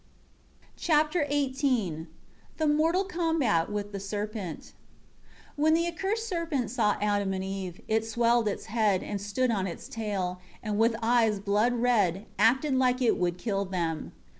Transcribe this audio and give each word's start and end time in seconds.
Chapter 0.77 1.27
XVIII 1.31 2.07
The 2.57 2.65
mortal 2.65 3.03
combat 3.03 3.71
with 3.71 3.91
the 3.91 3.99
serpent. 3.99 4.71
1 5.57 5.63
When 5.63 5.73
the 5.75 5.85
accursed 5.85 6.27
serpent 6.27 6.71
saw 6.71 6.97
Adam 6.99 7.33
and 7.33 7.43
Eve, 7.43 7.81
it 7.87 8.03
swelled 8.03 8.47
its 8.47 8.65
head, 8.65 9.21
stood 9.21 9.51
on 9.51 9.67
its 9.67 9.87
tail, 9.87 10.39
and 10.63 10.79
with 10.79 10.95
eyes 11.03 11.37
blood 11.39 11.73
red, 11.73 12.25
acted 12.39 12.73
like 12.73 12.99
it 12.99 13.17
would 13.19 13.37
kill 13.37 13.63
them. 13.63 14.13